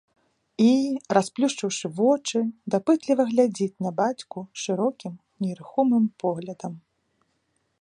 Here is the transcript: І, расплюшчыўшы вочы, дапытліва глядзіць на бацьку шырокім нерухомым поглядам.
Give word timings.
І, 0.67 0.69
расплюшчыўшы 1.15 1.91
вочы, 1.99 2.41
дапытліва 2.75 3.23
глядзіць 3.33 3.81
на 3.87 3.91
бацьку 3.99 4.39
шырокім 4.63 5.13
нерухомым 5.45 6.05
поглядам. 6.25 6.73